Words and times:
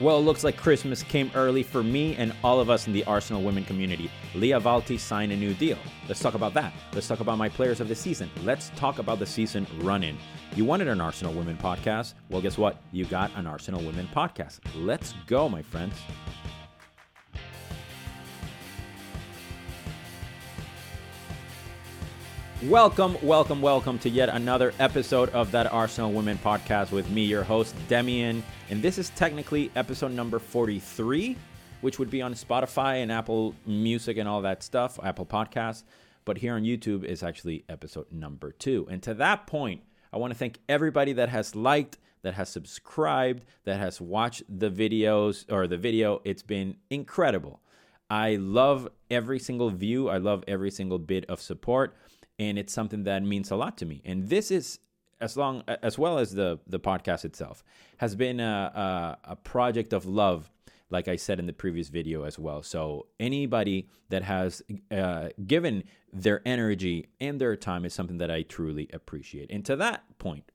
Well, 0.00 0.18
it 0.18 0.22
looks 0.22 0.42
like 0.42 0.56
Christmas 0.56 1.04
came 1.04 1.30
early 1.36 1.62
for 1.62 1.84
me 1.84 2.16
and 2.16 2.32
all 2.42 2.58
of 2.58 2.68
us 2.68 2.88
in 2.88 2.92
the 2.92 3.04
Arsenal 3.04 3.42
women 3.42 3.64
community. 3.64 4.10
Lia 4.34 4.60
Wälti 4.60 4.98
signed 4.98 5.30
a 5.30 5.36
new 5.36 5.54
deal. 5.54 5.78
Let's 6.08 6.18
talk 6.18 6.34
about 6.34 6.52
that. 6.54 6.72
Let's 6.92 7.06
talk 7.06 7.20
about 7.20 7.38
my 7.38 7.48
players 7.48 7.80
of 7.80 7.86
the 7.86 7.94
season. 7.94 8.28
Let's 8.42 8.70
talk 8.70 8.98
about 8.98 9.20
the 9.20 9.26
season 9.26 9.68
running. 9.78 10.18
You 10.56 10.64
wanted 10.64 10.88
an 10.88 11.00
Arsenal 11.00 11.32
women 11.32 11.56
podcast? 11.56 12.14
Well, 12.28 12.42
guess 12.42 12.58
what? 12.58 12.78
You 12.90 13.04
got 13.04 13.30
an 13.36 13.46
Arsenal 13.46 13.84
women 13.84 14.08
podcast. 14.12 14.58
Let's 14.74 15.14
go, 15.28 15.48
my 15.48 15.62
friends. 15.62 15.94
Welcome, 22.68 23.18
welcome, 23.22 23.60
welcome 23.60 23.98
to 23.98 24.08
yet 24.08 24.30
another 24.30 24.72
episode 24.78 25.28
of 25.30 25.50
that 25.50 25.70
Arsenal 25.70 26.12
Women 26.12 26.38
podcast 26.38 26.92
with 26.92 27.10
me, 27.10 27.22
your 27.22 27.42
host, 27.42 27.74
Demian. 27.88 28.40
And 28.70 28.80
this 28.80 28.96
is 28.96 29.10
technically 29.10 29.70
episode 29.76 30.12
number 30.12 30.38
43, 30.38 31.36
which 31.82 31.98
would 31.98 32.08
be 32.08 32.22
on 32.22 32.32
Spotify 32.32 33.02
and 33.02 33.12
Apple 33.12 33.54
Music 33.66 34.16
and 34.16 34.26
all 34.26 34.40
that 34.42 34.62
stuff, 34.62 34.98
Apple 35.02 35.26
Podcasts. 35.26 35.82
But 36.24 36.38
here 36.38 36.54
on 36.54 36.62
YouTube 36.62 37.04
is 37.04 37.22
actually 37.22 37.66
episode 37.68 38.10
number 38.10 38.50
two. 38.52 38.86
And 38.90 39.02
to 39.02 39.12
that 39.12 39.46
point, 39.46 39.82
I 40.10 40.16
want 40.16 40.32
to 40.32 40.38
thank 40.38 40.58
everybody 40.66 41.12
that 41.12 41.28
has 41.28 41.54
liked, 41.54 41.98
that 42.22 42.32
has 42.32 42.48
subscribed, 42.48 43.44
that 43.64 43.78
has 43.78 44.00
watched 44.00 44.42
the 44.48 44.70
videos 44.70 45.44
or 45.52 45.66
the 45.66 45.76
video. 45.76 46.22
It's 46.24 46.42
been 46.42 46.76
incredible. 46.88 47.60
I 48.08 48.36
love 48.36 48.88
every 49.10 49.38
single 49.38 49.68
view, 49.70 50.08
I 50.08 50.16
love 50.16 50.44
every 50.46 50.70
single 50.70 50.98
bit 50.98 51.26
of 51.26 51.42
support 51.42 51.94
and 52.38 52.58
it's 52.58 52.72
something 52.72 53.04
that 53.04 53.22
means 53.22 53.50
a 53.50 53.56
lot 53.56 53.76
to 53.78 53.86
me. 53.86 54.02
And 54.04 54.28
this 54.28 54.50
is 54.50 54.78
as 55.20 55.36
long 55.36 55.62
as 55.66 55.98
well 55.98 56.18
as 56.18 56.34
the 56.34 56.58
the 56.66 56.80
podcast 56.80 57.24
itself 57.24 57.62
has 57.98 58.14
been 58.14 58.40
a, 58.40 59.18
a, 59.24 59.32
a 59.32 59.36
project 59.36 59.92
of 59.92 60.06
love 60.06 60.50
like 60.90 61.08
I 61.08 61.16
said 61.16 61.38
in 61.38 61.46
the 61.46 61.52
previous 61.52 61.88
video 61.88 62.22
as 62.22 62.38
well. 62.38 62.62
So 62.62 63.06
anybody 63.18 63.88
that 64.10 64.22
has 64.22 64.62
uh, 64.90 65.30
given 65.46 65.84
their 66.12 66.40
energy 66.46 67.08
and 67.20 67.40
their 67.40 67.56
time 67.56 67.84
is 67.84 67.92
something 67.92 68.18
that 68.18 68.30
I 68.30 68.42
truly 68.42 68.88
appreciate. 68.92 69.50
And 69.50 69.64
to 69.64 69.76
that 69.76 70.04
point, 70.18 70.52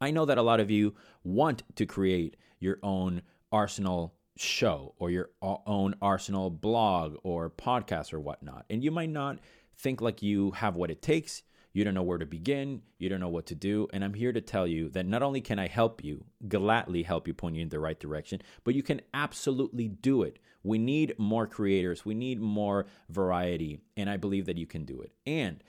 I 0.00 0.12
know 0.12 0.24
that 0.24 0.38
a 0.38 0.42
lot 0.42 0.60
of 0.60 0.70
you 0.70 0.94
want 1.24 1.62
to 1.76 1.84
create 1.84 2.36
your 2.58 2.78
own 2.82 3.22
Arsenal 3.52 4.14
show 4.36 4.94
or 4.98 5.10
your 5.10 5.30
own 5.42 5.94
Arsenal 6.00 6.50
blog 6.50 7.16
or 7.22 7.50
podcast 7.50 8.12
or 8.12 8.20
whatnot, 8.20 8.64
and 8.70 8.82
you 8.82 8.90
might 8.90 9.10
not 9.10 9.38
think 9.76 10.00
like 10.00 10.22
you 10.22 10.52
have 10.52 10.76
what 10.76 10.90
it 10.90 11.02
takes. 11.02 11.42
You 11.72 11.82
don't 11.84 11.94
know 11.94 12.02
where 12.02 12.18
to 12.18 12.26
begin. 12.26 12.82
You 12.98 13.08
don't 13.08 13.20
know 13.20 13.28
what 13.28 13.46
to 13.46 13.54
do. 13.54 13.88
And 13.92 14.04
I'm 14.04 14.14
here 14.14 14.32
to 14.32 14.40
tell 14.40 14.66
you 14.66 14.88
that 14.90 15.06
not 15.06 15.22
only 15.22 15.40
can 15.40 15.58
I 15.58 15.66
help 15.66 16.04
you, 16.04 16.24
gladly 16.46 17.02
help 17.02 17.26
you 17.26 17.34
point 17.34 17.56
you 17.56 17.62
in 17.62 17.68
the 17.68 17.80
right 17.80 17.98
direction, 17.98 18.42
but 18.62 18.74
you 18.74 18.82
can 18.82 19.00
absolutely 19.12 19.88
do 19.88 20.22
it. 20.22 20.38
We 20.62 20.78
need 20.78 21.18
more 21.18 21.46
creators, 21.46 22.04
we 22.04 22.14
need 22.14 22.40
more 22.40 22.86
variety. 23.08 23.80
And 23.96 24.08
I 24.08 24.16
believe 24.16 24.46
that 24.46 24.56
you 24.56 24.66
can 24.66 24.84
do 24.84 25.00
it. 25.00 25.12
And 25.26 25.62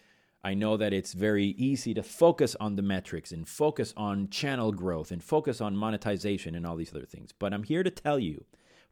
I 0.44 0.54
know 0.54 0.78
that 0.78 0.94
it's 0.94 1.14
very 1.14 1.48
easy 1.58 1.96
to 1.96 2.04
focus 2.04 2.56
on 2.60 2.76
the 2.76 2.84
metrics 2.84 3.32
and 3.32 3.50
focus 3.50 3.92
on 3.98 4.30
channel 4.30 4.72
growth 4.72 5.10
and 5.10 5.24
focus 5.24 5.60
on 5.60 5.76
monetization 5.76 6.54
and 6.54 6.68
all 6.68 6.76
these 6.76 6.94
other 6.94 7.08
things. 7.08 7.34
But 7.38 7.52
I'm 7.52 7.64
here 7.64 7.82
to 7.82 7.90
tell 7.90 8.20
you 8.20 8.46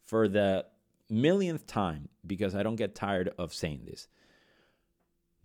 for 0.03 0.27
the 0.27 0.65
millionth 1.11 1.67
time, 1.67 2.09
because 2.25 2.55
I 2.55 2.63
don't 2.63 2.75
get 2.75 2.95
tired 2.95 3.29
of 3.37 3.53
saying 3.53 3.83
this 3.85 4.07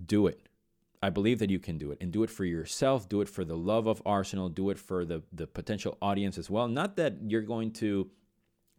do 0.05 0.27
it. 0.27 0.49
I 1.03 1.11
believe 1.11 1.39
that 1.39 1.51
you 1.51 1.59
can 1.59 1.79
do 1.79 1.93
it 1.93 1.99
and 2.01 2.11
do 2.11 2.23
it 2.25 2.31
for 2.31 2.45
yourself, 2.45 3.09
do 3.09 3.21
it 3.21 3.29
for 3.29 3.45
the 3.45 3.57
love 3.57 3.87
of 3.87 4.03
Arsenal, 4.05 4.49
do 4.49 4.71
it 4.71 4.79
for 4.79 5.05
the 5.05 5.23
the 5.33 5.47
potential 5.47 5.97
audience 6.03 6.39
as 6.39 6.51
well. 6.51 6.69
Not 6.69 6.97
that 6.97 7.15
you're 7.29 7.43
going 7.43 7.73
to 7.75 8.11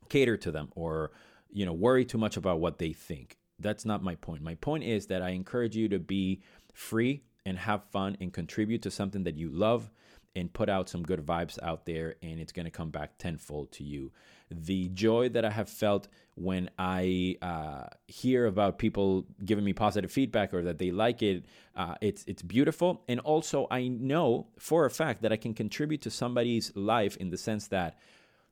cater 0.09 0.36
to 0.38 0.52
them 0.52 0.70
or 0.76 1.11
you 1.52 1.66
know 1.66 1.73
worry 1.73 2.04
too 2.04 2.17
much 2.17 2.36
about 2.36 2.60
what 2.60 2.77
they 2.77 2.92
think. 2.92 3.38
That's 3.60 3.86
not 3.86 4.04
my 4.04 4.16
point. 4.16 4.42
My 4.42 4.55
point 4.55 4.83
is 4.83 5.08
that 5.08 5.21
I 5.21 5.30
encourage 5.30 5.76
you 5.76 5.88
to 5.89 5.99
be 5.99 6.42
free 6.73 7.23
and 7.45 7.58
have 7.58 7.83
fun 7.86 8.17
and 8.20 8.33
contribute 8.33 8.82
to 8.83 8.92
something 8.92 9.23
that 9.23 9.38
you 9.38 9.49
love 9.49 9.92
and 10.36 10.52
put 10.54 10.70
out 10.70 10.90
some 10.90 11.04
good 11.04 11.26
vibes 11.26 11.58
out 11.64 11.86
there 11.86 12.16
and 12.22 12.40
it's 12.40 12.52
going 12.52 12.66
to 12.66 12.72
come 12.72 12.90
back 12.90 13.17
tenfold 13.17 13.72
to 13.73 13.84
you. 13.84 14.12
The 14.52 14.90
joy 14.90 15.30
that 15.30 15.45
i 15.45 15.50
have 15.50 15.70
felt 15.70 16.08
when 16.36 16.70
i 16.80 17.36
uh, 17.42 17.88
hear 18.08 18.45
about 18.45 18.80
people 18.80 19.26
giving 19.45 19.64
me 19.64 19.73
positive 19.73 20.12
feedback 20.12 20.54
or 20.54 20.64
that 20.64 20.80
they 20.80 20.92
like 20.92 21.22
it 21.22 21.45
uh, 21.76 21.95
it's 22.02 22.23
it's 22.28 22.42
beautiful. 22.42 23.04
And 23.08 23.20
also 23.20 23.67
i 23.70 23.88
know 23.88 24.48
for 24.58 24.86
a 24.86 24.92
fact 24.92 25.22
that 25.22 25.32
i 25.32 25.38
can 25.38 25.54
contribute 25.54 26.02
to 26.02 26.10
somebody's 26.10 26.76
life 26.76 27.16
in 27.17 27.30
the 27.30 27.38
sense 27.38 27.67
that 27.67 27.98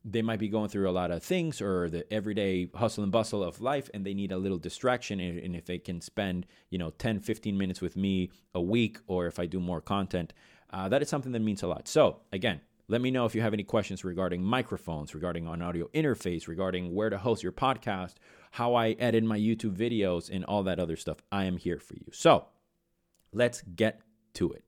they 0.09 0.21
might 0.21 0.39
be 0.39 0.47
going 0.47 0.69
through 0.69 0.89
a 0.89 0.91
lot 0.91 1.11
of 1.11 1.21
things 1.21 1.61
or 1.61 1.89
the 1.89 2.11
everyday 2.13 2.69
hustle 2.75 3.03
and 3.03 3.11
bustle 3.11 3.43
of 3.43 3.59
life 3.59 3.89
and 3.93 4.05
they 4.05 4.13
need 4.13 4.31
a 4.31 4.37
little 4.37 4.57
distraction. 4.57 5.19
And 5.19 5.55
if 5.55 5.65
they 5.65 5.79
can 5.79 5.99
spend 5.99 6.45
you 6.69 6.77
know 6.77 6.91
10 6.91 7.19
15 7.19 7.57
minutes 7.57 7.81
with 7.81 7.95
me 7.95 8.31
a 8.53 8.61
week 8.61 8.99
or 9.07 9.27
if 9.27 9.39
i 9.39 9.45
do 9.45 9.59
more 9.59 9.81
content 9.81 10.33
uh, 10.71 10.89
that 10.89 11.01
is 11.01 11.09
something 11.09 11.31
that 11.31 11.41
means 11.41 11.63
a 11.63 11.67
lot. 11.67 11.87
So, 11.87 12.17
again, 12.31 12.61
let 12.87 13.01
me 13.01 13.11
know 13.11 13.25
if 13.25 13.35
you 13.35 13.41
have 13.41 13.53
any 13.53 13.63
questions 13.63 14.03
regarding 14.03 14.43
microphones, 14.43 15.13
regarding 15.13 15.47
an 15.47 15.61
audio 15.61 15.87
interface, 15.93 16.47
regarding 16.47 16.93
where 16.93 17.09
to 17.09 17.17
host 17.17 17.43
your 17.43 17.51
podcast, 17.51 18.15
how 18.51 18.75
I 18.75 18.91
edit 18.91 19.23
my 19.23 19.37
YouTube 19.37 19.75
videos, 19.75 20.29
and 20.29 20.45
all 20.45 20.63
that 20.63 20.79
other 20.79 20.95
stuff. 20.95 21.17
I 21.31 21.45
am 21.45 21.57
here 21.57 21.79
for 21.79 21.95
you. 21.95 22.07
So, 22.11 22.45
let's 23.31 23.61
get 23.61 24.01
to 24.35 24.51
it. 24.51 24.63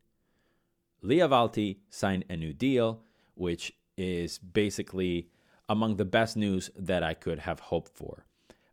Lia 1.02 1.30
Wälti 1.30 1.78
signed 1.90 2.26
a 2.30 2.36
new 2.36 2.54
deal, 2.54 3.04
which 3.36 3.74
is 3.98 4.38
basically 4.38 5.30
among 5.70 5.96
the 5.98 6.06
best 6.06 6.36
news 6.36 6.70
that 6.76 7.04
I 7.04 7.14
could 7.14 7.40
have 7.40 7.60
hoped 7.60 7.96
for. 7.96 8.26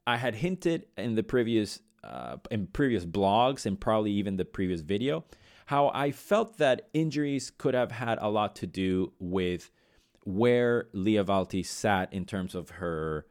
I 0.06 0.16
had 0.16 0.37
hinted 0.37 0.87
in 0.97 1.14
the 1.14 1.22
previous 1.22 1.81
uh, 2.04 2.37
in 2.50 2.69
previous 2.69 3.04
blogs 3.04 3.66
and 3.66 3.81
probably 3.81 4.12
even 4.12 4.37
the 4.37 4.44
previous 4.44 4.81
video 4.81 5.25
how 5.66 5.91
I 5.93 6.12
felt 6.12 6.59
that 6.59 6.88
injuries 6.94 7.50
could 7.50 7.75
have 7.75 7.93
had 7.93 8.19
a 8.21 8.28
lot 8.28 8.56
to 8.56 8.66
do 8.66 9.12
with 9.19 9.71
where 10.25 10.88
Lia 10.93 11.25
Wälti 11.25 11.65
sat 11.65 12.12
in 12.12 12.25
terms 12.25 12.54
of 12.54 12.71
her 12.71 13.27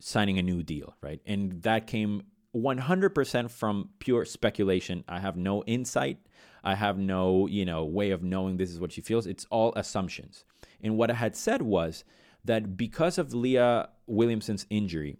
signing 0.00 0.38
a 0.38 0.42
new 0.42 0.62
deal, 0.62 0.96
right? 1.00 1.20
And 1.26 1.62
that 1.62 1.86
came 1.86 2.22
100% 2.54 3.50
from 3.50 3.90
pure 4.00 4.24
speculation. 4.24 5.04
I 5.08 5.20
have 5.20 5.36
no 5.36 5.62
insight. 5.64 6.18
I 6.64 6.74
have 6.74 6.98
no, 6.98 7.46
you 7.46 7.64
know, 7.64 7.84
way 7.84 8.10
of 8.10 8.22
knowing 8.22 8.56
this 8.56 8.70
is 8.70 8.80
what 8.80 8.92
she 8.92 9.00
feels. 9.00 9.26
It's 9.26 9.46
all 9.50 9.72
assumptions. 9.76 10.44
And 10.82 10.96
what 10.96 11.10
I 11.10 11.14
had 11.14 11.36
said 11.36 11.62
was 11.62 12.04
that 12.44 12.76
because 12.76 13.16
of 13.16 13.32
Leah 13.32 13.90
Williamson's 14.06 14.66
injury, 14.70 15.18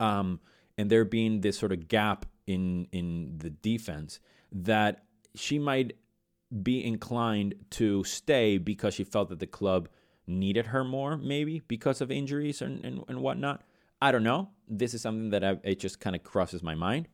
um, 0.00 0.40
and 0.76 0.90
there 0.90 1.04
being 1.04 1.40
this 1.40 1.58
sort 1.58 1.72
of 1.72 1.86
gap 1.86 2.26
in 2.46 2.88
in 2.90 3.38
the 3.38 3.50
defense, 3.50 4.18
that 4.50 5.04
she 5.34 5.58
might 5.58 5.96
be 6.62 6.84
inclined 6.84 7.54
to 7.70 8.04
stay 8.04 8.58
because 8.58 8.94
she 8.94 9.04
felt 9.04 9.28
that 9.30 9.38
the 9.38 9.46
club 9.46 9.88
needed 10.26 10.66
her 10.66 10.84
more, 10.84 11.16
maybe 11.16 11.62
because 11.66 12.00
of 12.00 12.10
injuries 12.10 12.60
and, 12.62 12.84
and, 12.84 13.04
and 13.08 13.20
whatnot. 13.20 13.62
I 14.00 14.12
don't 14.12 14.24
know. 14.24 14.50
This 14.68 14.94
is 14.94 15.02
something 15.02 15.30
that 15.30 15.44
I, 15.44 15.58
it 15.62 15.78
just 15.78 16.00
kind 16.00 16.14
of 16.14 16.22
crosses 16.22 16.62
my 16.62 16.74
mind. 16.74 17.08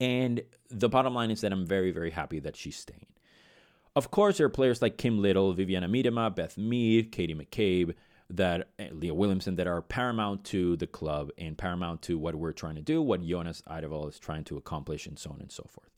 And 0.00 0.42
the 0.70 0.88
bottom 0.88 1.14
line 1.14 1.30
is 1.30 1.40
that 1.40 1.52
I'm 1.52 1.66
very, 1.66 1.90
very 1.90 2.10
happy 2.10 2.38
that 2.40 2.56
she's 2.56 2.76
staying. 2.76 3.06
Of 3.96 4.10
course, 4.10 4.38
there 4.38 4.46
are 4.46 4.50
players 4.50 4.80
like 4.80 4.96
Kim 4.96 5.20
Little, 5.20 5.52
Viviana 5.52 5.88
Miedema, 5.88 6.34
Beth 6.34 6.56
Mead, 6.56 7.10
Katie 7.10 7.34
McCabe, 7.34 7.94
that 8.30 8.68
eh, 8.78 8.88
Leah 8.92 9.14
Williamson 9.14 9.56
that 9.56 9.66
are 9.66 9.82
paramount 9.82 10.44
to 10.44 10.76
the 10.76 10.86
club 10.86 11.30
and 11.36 11.58
paramount 11.58 12.02
to 12.02 12.18
what 12.18 12.34
we're 12.34 12.52
trying 12.52 12.76
to 12.76 12.82
do, 12.82 13.02
what 13.02 13.26
Jonas 13.26 13.62
Eidevall 13.68 14.08
is 14.08 14.18
trying 14.18 14.44
to 14.44 14.56
accomplish, 14.56 15.06
and 15.06 15.18
so 15.18 15.30
on 15.30 15.40
and 15.40 15.50
so 15.50 15.64
forth. 15.64 15.90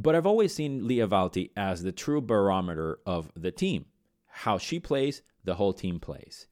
But 0.00 0.14
I've 0.14 0.26
always 0.26 0.54
seen 0.54 0.86
Lia 0.86 1.08
Wälti 1.08 1.50
as 1.56 1.82
the 1.82 1.90
true 1.90 2.20
barometer 2.20 3.00
of 3.04 3.32
the 3.34 3.50
team. 3.50 3.86
How 4.26 4.56
she 4.56 4.78
plays, 4.78 5.22
the 5.42 5.56
whole 5.56 5.72
team 5.72 5.98
plays. 5.98 6.46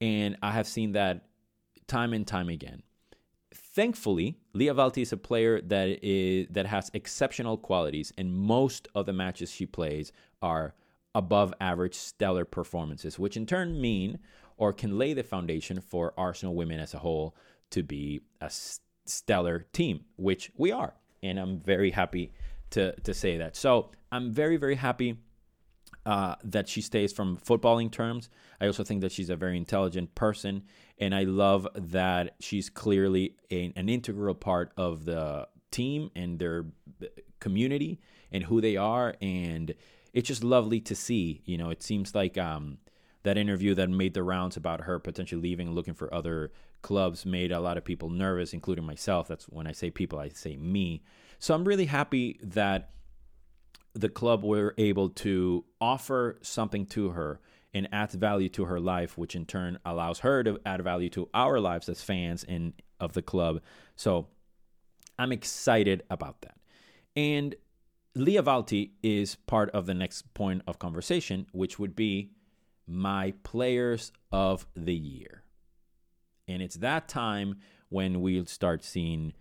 And 0.00 0.36
I 0.40 0.52
have 0.52 0.68
seen 0.68 0.92
that 0.92 1.26
time 1.88 2.12
and 2.12 2.24
time 2.24 2.48
again. 2.48 2.84
Thankfully, 3.52 4.38
Lia 4.52 4.72
Wälti 4.72 5.02
is 5.02 5.12
a 5.12 5.16
player 5.16 5.60
that 5.62 5.98
is 6.04 6.46
that 6.50 6.66
has 6.66 6.88
exceptional 6.94 7.56
qualities, 7.56 8.12
and 8.16 8.32
most 8.32 8.86
of 8.94 9.04
the 9.06 9.12
matches 9.12 9.50
she 9.50 9.66
plays 9.66 10.12
are 10.40 10.74
above 11.12 11.52
average 11.60 11.96
stellar 11.96 12.44
performances, 12.44 13.18
which 13.18 13.36
in 13.36 13.46
turn 13.46 13.80
mean 13.80 14.20
or 14.58 14.72
can 14.72 14.96
lay 14.96 15.12
the 15.12 15.24
foundation 15.24 15.80
for 15.80 16.14
Arsenal 16.16 16.54
women 16.54 16.78
as 16.78 16.94
a 16.94 16.98
whole 16.98 17.34
to 17.70 17.82
be 17.82 18.20
a 18.40 18.50
stellar 19.06 19.66
team, 19.72 20.04
which 20.16 20.52
we 20.56 20.70
are. 20.70 20.94
And 21.22 21.40
I'm 21.40 21.58
very 21.58 21.90
happy 21.90 22.32
to 22.70 22.92
to 23.00 23.14
say 23.14 23.38
that. 23.38 23.56
So 23.56 23.90
I'm 24.12 24.32
very 24.32 24.56
very 24.56 24.76
happy 24.76 25.16
uh, 26.04 26.36
that 26.44 26.68
she 26.68 26.80
stays 26.80 27.12
from 27.12 27.36
footballing 27.36 27.90
terms. 27.90 28.28
I 28.60 28.66
also 28.66 28.84
think 28.84 29.00
that 29.00 29.12
she's 29.12 29.30
a 29.30 29.36
very 29.36 29.56
intelligent 29.56 30.14
person, 30.14 30.62
and 30.98 31.14
I 31.14 31.24
love 31.24 31.66
that 31.74 32.36
she's 32.40 32.70
clearly 32.70 33.34
a, 33.50 33.72
an 33.76 33.88
integral 33.88 34.34
part 34.34 34.72
of 34.76 35.04
the 35.04 35.48
team 35.70 36.10
and 36.14 36.38
their 36.38 36.66
community 37.40 38.00
and 38.32 38.44
who 38.44 38.60
they 38.60 38.76
are. 38.76 39.14
And 39.20 39.74
it's 40.12 40.28
just 40.28 40.44
lovely 40.44 40.80
to 40.80 40.94
see. 40.94 41.42
You 41.44 41.58
know, 41.58 41.70
it 41.70 41.82
seems 41.82 42.14
like 42.14 42.38
um, 42.38 42.78
that 43.24 43.36
interview 43.36 43.74
that 43.74 43.90
made 43.90 44.14
the 44.14 44.22
rounds 44.22 44.56
about 44.56 44.82
her 44.82 44.98
potentially 44.98 45.40
leaving, 45.40 45.72
looking 45.72 45.94
for 45.94 46.12
other 46.14 46.52
clubs, 46.82 47.26
made 47.26 47.52
a 47.52 47.60
lot 47.60 47.76
of 47.76 47.84
people 47.84 48.08
nervous, 48.10 48.52
including 48.52 48.84
myself. 48.84 49.28
That's 49.28 49.46
when 49.46 49.66
I 49.66 49.72
say 49.72 49.90
people, 49.90 50.18
I 50.18 50.28
say 50.28 50.56
me. 50.56 51.02
So 51.38 51.54
I'm 51.54 51.64
really 51.64 51.86
happy 51.86 52.38
that 52.42 52.90
the 53.94 54.08
club 54.08 54.44
were 54.44 54.74
able 54.78 55.08
to 55.08 55.64
offer 55.80 56.38
something 56.42 56.86
to 56.86 57.10
her 57.10 57.40
and 57.72 57.88
add 57.92 58.10
value 58.12 58.48
to 58.50 58.64
her 58.64 58.80
life, 58.80 59.18
which 59.18 59.34
in 59.34 59.44
turn 59.44 59.78
allows 59.84 60.20
her 60.20 60.42
to 60.42 60.58
add 60.64 60.82
value 60.82 61.10
to 61.10 61.28
our 61.34 61.60
lives 61.60 61.88
as 61.88 62.02
fans 62.02 62.44
and 62.44 62.72
of 63.00 63.12
the 63.12 63.22
club. 63.22 63.60
So 63.96 64.28
I'm 65.18 65.32
excited 65.32 66.02
about 66.10 66.40
that. 66.42 66.56
And 67.14 67.54
Lia 68.14 68.42
Wälti 68.42 68.92
is 69.02 69.34
part 69.34 69.70
of 69.70 69.86
the 69.86 69.94
next 69.94 70.32
point 70.34 70.62
of 70.66 70.78
conversation, 70.78 71.46
which 71.52 71.78
would 71.78 71.94
be 71.94 72.30
my 72.86 73.34
players 73.42 74.12
of 74.32 74.66
the 74.74 74.94
year. 74.94 75.42
And 76.48 76.62
it's 76.62 76.76
that 76.76 77.08
time 77.08 77.56
when 77.88 78.20
we'll 78.20 78.46
start 78.46 78.84
seeing 78.84 79.34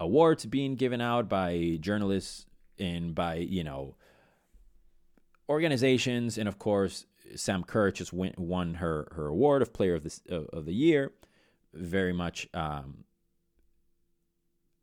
awards 0.00 0.46
being 0.46 0.74
given 0.74 1.00
out 1.00 1.28
by 1.28 1.78
journalists 1.80 2.46
and 2.78 3.14
by, 3.14 3.36
you 3.36 3.64
know, 3.64 3.96
organizations. 5.48 6.38
And 6.38 6.48
of 6.48 6.58
course, 6.58 7.06
Sam 7.36 7.64
Kerr 7.64 7.90
just 7.90 8.12
win, 8.12 8.34
won 8.36 8.74
her, 8.74 9.08
her 9.12 9.26
award 9.26 9.62
of 9.62 9.72
player 9.72 9.94
of 9.94 10.04
the, 10.04 10.48
of 10.52 10.64
the 10.66 10.74
year. 10.74 11.12
Very 11.74 12.12
much, 12.12 12.48
um, 12.52 13.04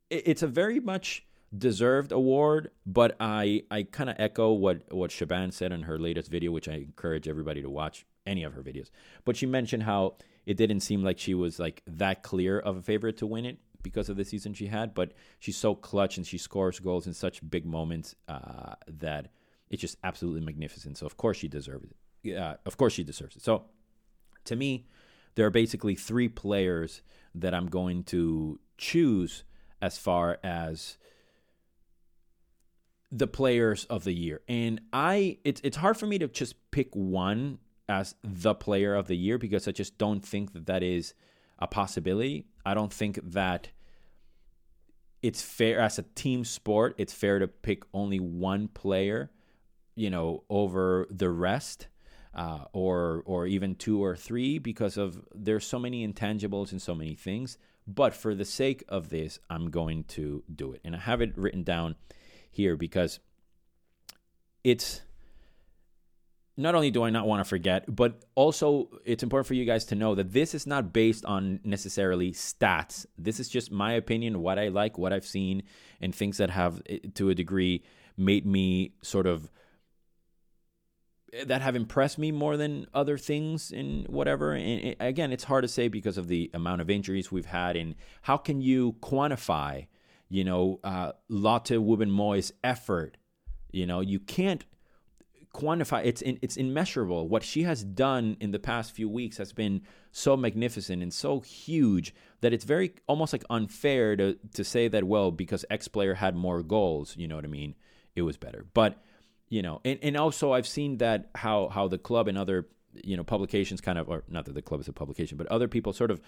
it, 0.10 0.24
it's 0.26 0.44
a 0.44 0.48
very 0.48 0.80
much 0.80 1.26
deserved 1.56 2.12
award, 2.12 2.72
but 2.86 3.16
I, 3.20 3.64
I 3.70 3.84
kind 3.84 4.10
of 4.10 4.16
echo 4.20 4.52
what, 4.54 4.94
what 4.94 5.12
Shaban 5.12 5.52
said 5.52 5.72
in 5.72 5.84
her 5.84 6.00
latest 6.00 6.30
video, 6.32 6.52
which 6.52 6.68
I 6.68 6.74
encourage 6.74 7.28
everybody 7.28 7.62
to 7.62 7.70
watch 7.70 8.06
any 8.26 8.44
of 8.44 8.54
her 8.54 8.62
videos. 8.62 8.90
But 9.26 9.36
she 9.36 9.46
mentioned 9.46 9.84
how 9.84 10.16
it 10.46 10.58
didn't 10.58 10.80
seem 10.82 11.04
like 11.04 11.20
she 11.20 11.34
was 11.34 11.60
like 11.60 11.82
that 11.86 12.24
clear 12.24 12.60
of 12.60 12.78
a 12.78 12.82
favorite 12.82 13.18
to 13.18 13.28
win 13.28 13.46
it 13.46 13.60
because 13.84 14.10
of 14.10 14.18
the 14.18 14.26
season 14.26 14.54
she 14.54 14.68
had, 14.68 14.94
but 14.94 15.14
she's 15.40 15.58
so 15.58 15.76
clutch 15.76 16.18
and 16.18 16.26
she 16.26 16.38
scores 16.38 16.80
goals 16.80 17.08
in 17.08 17.14
such 17.14 17.48
big 17.50 17.66
moments 17.66 18.16
uh, 18.28 18.74
that 18.88 19.32
it's 19.70 19.82
just 19.82 19.98
absolutely 20.04 20.42
magnificent. 20.42 20.98
So 20.98 21.06
of 21.06 21.18
course 21.18 21.38
she 21.38 21.48
deserves 21.48 21.88
it. 22.24 22.36
Uh, 22.36 22.56
of 22.66 22.78
course 22.78 22.94
she 22.94 23.04
deserves 23.04 23.36
it. 23.36 23.42
So 23.42 23.66
to 24.46 24.56
me, 24.56 24.88
there 25.36 25.46
are 25.46 25.52
basically 25.52 25.96
three 25.96 26.28
players 26.28 27.02
that 27.36 27.54
I'm 27.54 27.68
going 27.68 28.04
to 28.06 28.60
choose 28.78 29.44
as 29.82 29.98
far 29.98 30.40
as 30.44 30.98
the 33.12 33.28
players 33.28 33.86
of 33.86 34.04
the 34.04 34.14
year. 34.14 34.42
And 34.48 34.82
I 34.92 35.38
it's 35.44 35.62
it's 35.64 35.78
hard 35.78 35.98
for 35.98 36.06
me 36.06 36.20
to 36.20 36.28
just 36.28 36.56
pick 36.72 36.94
one 36.94 37.60
as 37.88 38.16
the 38.24 38.54
player 38.54 38.94
of 38.96 39.08
the 39.08 39.18
year 39.18 39.38
because 39.38 39.68
I 39.68 39.72
just 39.72 39.98
don't 39.98 40.24
think 40.24 40.54
that 40.54 40.68
that 40.68 40.84
is 40.84 41.14
a 41.60 41.68
possibility. 41.68 42.46
I 42.66 42.74
don't 42.74 42.92
think 42.92 43.20
that 43.32 43.70
it's 45.22 45.42
fair 45.42 45.80
as 45.80 46.00
a 46.00 46.04
team 46.04 46.46
sport. 46.46 46.96
It's 46.98 47.14
fair 47.14 47.40
to 47.40 47.48
pick 47.48 47.84
only 47.94 48.20
one 48.20 48.70
player, 48.70 49.32
you 49.96 50.10
know, 50.10 50.44
over 50.50 51.08
the 51.10 51.30
rest, 51.30 51.88
uh, 52.34 52.66
or 52.74 53.24
or 53.26 53.46
even 53.46 53.76
two 53.76 54.04
or 54.04 54.16
three 54.16 54.60
because 54.60 54.98
of 54.98 55.22
there's 55.34 55.66
so 55.66 55.80
many 55.80 56.08
intangibles 56.08 56.72
and 56.72 56.82
so 56.82 56.96
many 56.96 57.16
things. 57.16 57.58
But 57.86 58.14
for 58.14 58.36
the 58.36 58.46
sake 58.46 58.84
of 58.88 59.10
this, 59.10 59.40
I'm 59.50 59.72
going 59.72 60.04
to 60.06 60.44
do 60.54 60.74
it, 60.74 60.82
and 60.86 60.96
I 60.96 61.00
have 61.00 61.22
it 61.22 61.38
written 61.38 61.64
down 61.64 61.96
here 62.52 62.78
because 62.78 63.20
it's 64.64 65.02
not 66.60 66.76
only 66.76 66.92
do 66.92 67.04
I 67.04 67.10
not 67.10 67.26
want 67.26 67.40
to 67.40 67.46
forget, 67.46 67.86
but 67.88 68.26
also 68.36 68.90
it's 69.06 69.24
important 69.24 69.48
for 69.48 69.54
you 69.54 69.64
guys 69.64 69.86
to 69.86 69.96
know 69.96 70.14
that 70.16 70.34
this 70.34 70.54
is 70.54 70.68
not 70.68 70.92
based 70.92 71.24
on 71.24 71.62
necessarily 71.64 72.34
stats. 72.34 73.06
This 73.18 73.40
is 73.40 73.48
just 73.48 73.72
my 73.72 73.94
opinion, 73.94 74.42
what 74.42 74.60
I 74.60 74.68
like, 74.68 74.98
what 74.98 75.14
I've 75.14 75.26
seen, 75.26 75.64
and 76.02 76.14
things 76.14 76.36
that 76.36 76.50
have, 76.50 76.82
eh, 76.90 77.00
to 77.16 77.30
a 77.30 77.36
degree, 77.36 77.84
made 78.18 78.46
me 78.46 78.92
sort 79.02 79.26
of 79.26 79.50
eh, 81.32 81.46
that 81.46 81.62
have 81.62 81.78
impressed 81.78 82.18
me 82.18 82.30
more 82.30 82.58
than 82.58 82.88
other 82.94 83.18
things 83.18 83.72
and 83.72 84.06
whatever. 84.10 84.52
And 84.52 84.82
it, 84.82 84.98
again, 85.00 85.32
it's 85.32 85.46
hard 85.46 85.64
to 85.64 85.70
say 85.70 85.88
because 85.88 86.18
of 86.18 86.28
the 86.28 86.52
amount 86.54 86.82
of 86.82 86.90
injuries 86.90 87.32
we've 87.32 87.46
had, 87.46 87.78
and 87.78 87.96
how 88.24 88.36
can 88.36 88.62
you 88.62 88.98
quantify, 89.02 89.88
you 90.28 90.44
know, 90.44 90.82
uh, 90.84 91.14
Lotte 91.30 91.80
Wubben-Moy's 91.80 92.52
effort? 92.66 93.16
You 93.72 93.86
know, 93.86 94.02
you 94.02 94.20
can't 94.20 94.66
quantify 95.60 96.06
it's 96.06 96.22
in, 96.22 96.40
it's 96.42 96.58
immeasurable. 96.58 97.28
What 97.28 97.44
she 97.44 97.64
has 97.64 97.84
done 97.84 98.38
in 98.40 98.52
the 98.52 98.60
past 98.60 98.92
few 98.92 99.10
weeks 99.10 99.38
has 99.38 99.54
been 99.54 99.82
so 100.12 100.38
magnificent 100.38 101.04
and 101.04 101.14
so 101.14 101.40
huge 101.40 102.14
that 102.42 102.54
it's 102.54 102.66
very 102.66 102.94
almost 103.08 103.34
like 103.34 103.44
unfair 103.50 104.16
to 104.16 104.38
to 104.54 104.64
say 104.64 104.88
that 104.88 105.04
well 105.04 105.32
because 105.32 105.66
x 105.70 105.88
player 105.88 106.16
had 106.16 106.36
more 106.36 106.64
goals 106.64 107.16
you 107.18 107.28
know 107.28 107.36
what 107.36 107.46
i 107.46 107.50
mean? 107.50 107.76
It 108.16 108.24
was 108.24 108.38
better. 108.38 108.66
But 108.74 109.02
you 109.50 109.62
know 109.62 109.82
and, 109.84 110.00
and 110.02 110.16
also 110.16 110.54
i've 110.54 110.68
seen 110.68 110.98
that 110.98 111.30
how 111.36 111.68
how 111.70 111.88
the 111.88 111.98
club 111.98 112.28
and 112.28 112.38
other 112.38 112.68
you 112.94 113.18
know 113.18 113.24
publications 113.24 113.82
kind 113.82 113.98
of 113.98 114.08
or 114.08 114.24
not 114.28 114.46
that 114.46 114.54
the 114.54 114.62
club 114.62 114.80
is 114.80 114.88
a 114.88 114.94
publication 114.94 115.38
but 115.38 115.48
other 115.48 115.68
people 115.68 115.92
sort 115.92 116.12
of 116.12 116.22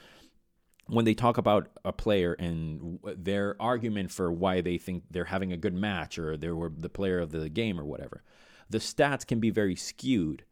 when 0.88 1.06
they 1.06 1.14
talk 1.14 1.38
about 1.38 1.70
a 1.86 1.94
player 1.94 2.34
and 2.34 3.00
their 3.16 3.56
argument 3.62 4.12
for 4.12 4.32
why 4.32 4.60
they 4.60 4.78
think 4.78 5.04
they're 5.10 5.26
having 5.26 5.54
a 5.54 5.58
good 5.58 5.74
match 5.74 6.20
or 6.20 6.36
they 6.36 6.50
were 6.50 6.72
the 6.76 6.90
player 6.90 7.20
of 7.20 7.32
the 7.32 7.48
game 7.48 7.80
or 7.80 7.86
whatever 7.86 8.24
the 8.72 8.80
stats 8.80 9.26
can 9.26 9.40
be 9.40 9.50
very 9.50 9.76
skewed. 9.76 10.44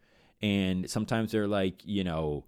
And 0.42 0.90
sometimes 0.90 1.32
they're 1.32 1.48
like, 1.48 1.82
you 1.84 2.04
know, 2.04 2.46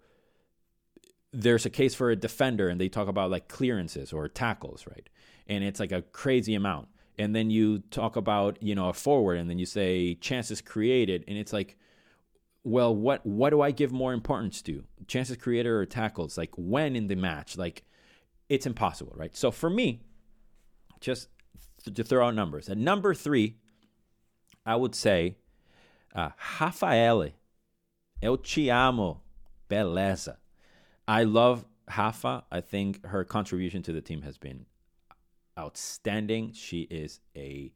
there's 1.33 1.65
a 1.65 1.69
case 1.69 1.93
for 1.93 2.09
a 2.09 2.15
defender 2.15 2.67
and 2.69 2.79
they 2.79 2.89
talk 2.89 3.07
about 3.07 3.31
like 3.31 3.47
clearances 3.47 4.13
or 4.13 4.27
tackles, 4.27 4.85
right? 4.87 5.09
And 5.47 5.63
it's 5.63 5.79
like 5.79 5.91
a 5.91 6.01
crazy 6.01 6.55
amount. 6.55 6.87
And 7.17 7.35
then 7.35 7.49
you 7.49 7.79
talk 7.91 8.15
about, 8.15 8.61
you 8.61 8.75
know, 8.75 8.89
a 8.89 8.93
forward 8.93 9.37
and 9.37 9.49
then 9.49 9.59
you 9.59 9.65
say 9.65 10.15
chances 10.15 10.61
created 10.61 11.23
and 11.27 11.37
it's 11.37 11.53
like 11.53 11.77
well, 12.63 12.95
what 12.95 13.25
what 13.25 13.49
do 13.49 13.61
I 13.61 13.71
give 13.71 13.91
more 13.91 14.13
importance 14.13 14.61
to? 14.63 14.83
Chances 15.07 15.37
created 15.37 15.69
or 15.69 15.85
tackles? 15.85 16.37
Like 16.37 16.51
when 16.55 16.95
in 16.95 17.07
the 17.07 17.15
match? 17.15 17.57
Like 17.57 17.83
it's 18.49 18.65
impossible, 18.65 19.13
right? 19.15 19.35
So 19.35 19.51
for 19.51 19.69
me, 19.69 20.01
just 20.99 21.29
to 21.83 22.03
throw 22.03 22.27
out 22.27 22.35
numbers. 22.35 22.69
At 22.69 22.77
number 22.77 23.15
3, 23.15 23.57
I 24.65 24.75
would 24.75 24.93
say 24.93 25.37
uh, 26.15 26.29
Rafaelle, 26.59 27.33
eu 28.21 28.35
te 28.37 28.69
amo, 28.69 29.21
beleza. 29.69 30.37
I 31.07 31.23
love 31.23 31.65
Rafa. 31.97 32.43
I 32.51 32.61
think 32.61 33.05
her 33.05 33.23
contribution 33.23 33.81
to 33.83 33.91
the 33.91 34.01
team 34.01 34.21
has 34.21 34.37
been 34.37 34.65
outstanding. 35.57 36.53
She 36.53 36.81
is 36.81 37.19
a 37.35 37.73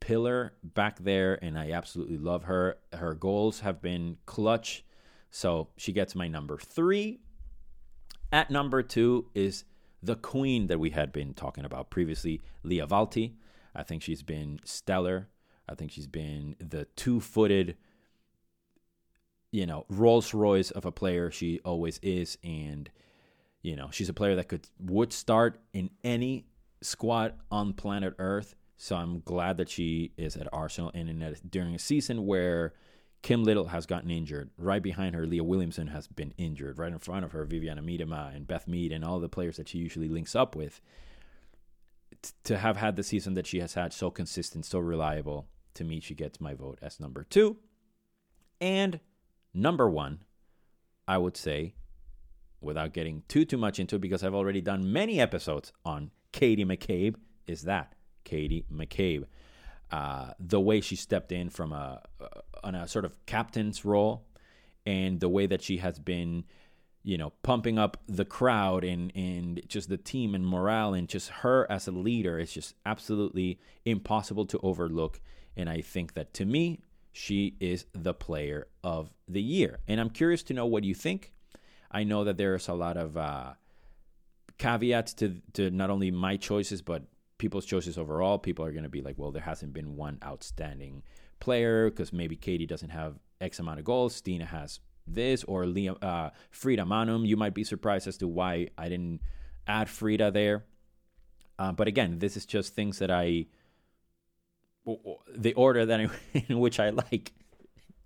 pillar 0.00 0.54
back 0.62 0.98
there, 1.00 1.38
and 1.42 1.58
I 1.58 1.72
absolutely 1.72 2.18
love 2.18 2.44
her. 2.44 2.78
Her 2.92 3.14
goals 3.14 3.60
have 3.60 3.80
been 3.80 4.18
clutch, 4.26 4.84
so 5.30 5.68
she 5.76 5.92
gets 5.92 6.14
my 6.14 6.28
number 6.28 6.58
three. 6.58 7.20
At 8.32 8.50
number 8.50 8.82
two 8.82 9.26
is 9.34 9.64
the 10.02 10.16
queen 10.16 10.66
that 10.66 10.78
we 10.78 10.90
had 10.90 11.12
been 11.12 11.34
talking 11.34 11.64
about 11.64 11.90
previously, 11.90 12.42
Lia 12.62 12.86
Wälti. 12.86 13.34
I 13.74 13.82
think 13.82 14.02
she's 14.02 14.22
been 14.22 14.60
stellar. 14.64 15.28
I 15.68 15.74
think 15.74 15.90
she's 15.90 16.06
been 16.06 16.56
the 16.58 16.86
two 16.96 17.20
footed, 17.20 17.76
you 19.50 19.66
know, 19.66 19.86
Rolls 19.88 20.34
Royce 20.34 20.70
of 20.70 20.84
a 20.84 20.92
player 20.92 21.30
she 21.30 21.60
always 21.64 21.98
is. 22.02 22.38
And, 22.42 22.90
you 23.62 23.76
know, 23.76 23.88
she's 23.90 24.08
a 24.08 24.14
player 24.14 24.36
that 24.36 24.48
could 24.48 24.66
would 24.78 25.12
start 25.12 25.60
in 25.72 25.90
any 26.02 26.46
squad 26.82 27.34
on 27.50 27.72
planet 27.72 28.14
Earth. 28.18 28.54
So 28.76 28.96
I'm 28.96 29.20
glad 29.20 29.56
that 29.56 29.70
she 29.70 30.12
is 30.16 30.36
at 30.36 30.48
Arsenal 30.52 30.90
and 30.94 31.08
in 31.08 31.22
a, 31.22 31.34
during 31.48 31.74
a 31.74 31.78
season 31.78 32.26
where 32.26 32.74
Kim 33.22 33.42
Little 33.42 33.68
has 33.68 33.86
gotten 33.86 34.10
injured. 34.10 34.50
Right 34.58 34.82
behind 34.82 35.14
her, 35.14 35.26
Leah 35.26 35.44
Williamson 35.44 35.86
has 35.86 36.06
been 36.06 36.34
injured. 36.36 36.78
Right 36.78 36.92
in 36.92 36.98
front 36.98 37.24
of 37.24 37.32
her, 37.32 37.44
Viviana 37.46 37.82
Miedema 37.82 38.36
and 38.36 38.46
Beth 38.46 38.68
Mead 38.68 38.92
and 38.92 39.02
all 39.02 39.18
the 39.18 39.30
players 39.30 39.56
that 39.56 39.68
she 39.68 39.78
usually 39.78 40.08
links 40.08 40.36
up 40.36 40.54
with. 40.54 40.82
To 42.44 42.58
have 42.58 42.76
had 42.76 42.96
the 42.96 43.02
season 43.02 43.34
that 43.34 43.46
she 43.46 43.60
has 43.60 43.74
had, 43.74 43.92
so 43.92 44.10
consistent, 44.10 44.64
so 44.64 44.78
reliable, 44.78 45.48
to 45.74 45.84
me, 45.84 46.00
she 46.00 46.14
gets 46.14 46.40
my 46.40 46.54
vote 46.54 46.78
as 46.80 47.00
number 47.00 47.24
two. 47.24 47.56
And 48.60 49.00
number 49.52 49.88
one, 49.90 50.20
I 51.06 51.18
would 51.18 51.36
say, 51.36 51.74
without 52.60 52.92
getting 52.94 53.22
too 53.28 53.44
too 53.44 53.58
much 53.58 53.78
into 53.78 53.96
it, 53.96 54.00
because 54.00 54.22
I've 54.22 54.34
already 54.34 54.60
done 54.60 54.92
many 54.92 55.20
episodes 55.20 55.72
on 55.84 56.10
Katie 56.32 56.64
McCabe, 56.64 57.16
is 57.46 57.62
that 57.62 57.94
Katie 58.24 58.64
McCabe. 58.72 59.26
Uh, 59.90 60.32
the 60.40 60.60
way 60.60 60.80
she 60.80 60.96
stepped 60.96 61.30
in 61.30 61.50
from 61.50 61.72
a 61.72 62.02
on 62.62 62.74
a 62.74 62.88
sort 62.88 63.04
of 63.04 63.26
captain's 63.26 63.84
role, 63.84 64.26
and 64.86 65.20
the 65.20 65.28
way 65.28 65.46
that 65.46 65.62
she 65.62 65.76
has 65.78 65.98
been, 65.98 66.44
you 67.04 67.18
know, 67.18 67.34
pumping 67.42 67.78
up 67.78 67.98
the 68.08 68.24
crowd 68.24 68.82
and 68.82 69.12
and 69.14 69.60
just 69.68 69.88
the 69.90 69.98
team 69.98 70.34
and 70.34 70.44
morale 70.44 70.94
and 70.94 71.06
just 71.08 71.28
her 71.28 71.70
as 71.70 71.86
a 71.86 71.92
leader 71.92 72.38
is 72.38 72.52
just 72.52 72.74
absolutely 72.84 73.60
impossible 73.84 74.46
to 74.46 74.58
overlook. 74.62 75.20
And 75.56 75.68
I 75.68 75.82
think 75.82 76.14
that 76.14 76.32
to 76.34 76.46
me, 76.46 76.80
she 77.12 77.56
is 77.60 77.84
the 77.92 78.14
player 78.14 78.66
of 78.82 79.12
the 79.28 79.42
year. 79.42 79.78
And 79.86 80.00
I'm 80.00 80.10
curious 80.10 80.42
to 80.44 80.54
know 80.54 80.66
what 80.66 80.82
you 80.82 80.94
think. 80.94 81.32
I 81.90 82.02
know 82.02 82.24
that 82.24 82.38
there's 82.38 82.68
a 82.68 82.74
lot 82.74 82.96
of 82.96 83.16
uh, 83.16 83.52
caveats 84.56 85.12
to 85.14 85.42
to 85.52 85.70
not 85.70 85.90
only 85.90 86.10
my 86.10 86.38
choices 86.38 86.80
but 86.80 87.04
people's 87.36 87.66
choices 87.66 87.98
overall. 87.98 88.38
People 88.38 88.64
are 88.64 88.72
going 88.72 88.84
to 88.84 88.88
be 88.88 89.02
like, 89.02 89.18
well, 89.18 89.30
there 89.30 89.42
hasn't 89.42 89.74
been 89.74 89.96
one 89.96 90.18
outstanding 90.24 91.02
player 91.38 91.90
because 91.90 92.12
maybe 92.12 92.36
Katie 92.36 92.66
doesn't 92.66 92.88
have 92.88 93.18
X 93.40 93.58
amount 93.58 93.78
of 93.78 93.84
goals. 93.84 94.14
Stina 94.14 94.46
has 94.46 94.80
this, 95.06 95.44
or 95.44 95.64
Liam, 95.64 96.02
uh, 96.02 96.30
Frida 96.50 96.82
Maanum. 96.82 97.26
You 97.26 97.36
might 97.36 97.54
be 97.54 97.64
surprised 97.64 98.06
as 98.06 98.16
to 98.18 98.28
why 98.28 98.68
I 98.78 98.88
didn't 98.88 99.20
add 99.66 99.88
Frida 99.88 100.30
there. 100.30 100.64
Uh, 101.58 101.72
but 101.72 101.88
again, 101.88 102.18
this 102.18 102.36
is 102.36 102.46
just 102.46 102.74
things 102.74 102.98
that 102.98 103.10
I, 103.10 103.46
the 105.34 105.54
order 105.54 105.86
that 105.86 106.00
I, 106.00 106.08
in 106.48 106.58
which 106.58 106.80
I 106.80 106.90
like. 106.90 107.32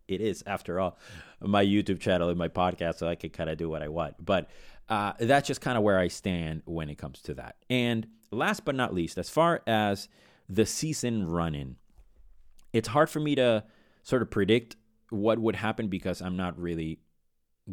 It 0.06 0.20
is, 0.22 0.42
after 0.46 0.80
all, 0.80 0.98
my 1.40 1.64
YouTube 1.64 2.00
channel 2.00 2.30
and 2.30 2.38
my 2.38 2.48
podcast, 2.48 2.96
so 2.96 3.06
I 3.06 3.14
can 3.14 3.30
kind 3.30 3.50
of 3.50 3.58
do 3.58 3.68
what 3.68 3.82
I 3.82 3.88
want. 3.88 4.14
But 4.24 4.48
uh, 4.88 5.12
that's 5.20 5.46
just 5.46 5.60
kind 5.60 5.76
of 5.76 5.84
where 5.84 5.98
I 5.98 6.08
stand 6.08 6.62
when 6.64 6.88
it 6.88 6.96
comes 6.96 7.20
to 7.22 7.34
that. 7.34 7.56
And 7.68 8.06
last 8.30 8.64
but 8.64 8.74
not 8.74 8.94
least, 8.94 9.18
as 9.18 9.28
far 9.28 9.62
as 9.66 10.08
the 10.48 10.64
season 10.64 11.28
running, 11.28 11.76
it's 12.72 12.88
hard 12.88 13.10
for 13.10 13.20
me 13.20 13.34
to 13.34 13.64
sort 14.02 14.22
of 14.22 14.30
predict 14.30 14.76
what 15.10 15.38
would 15.38 15.56
happen 15.56 15.88
because 15.88 16.20
I'm 16.20 16.36
not 16.36 16.58
really 16.58 17.00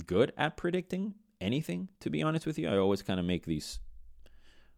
good 0.05 0.33
at 0.37 0.57
predicting 0.57 1.15
anything, 1.41 1.89
to 2.01 2.09
be 2.09 2.23
honest 2.23 2.45
with 2.45 2.57
you. 2.57 2.67
I 2.69 2.77
always 2.77 3.01
kind 3.01 3.19
of 3.19 3.25
make 3.25 3.45
these 3.45 3.79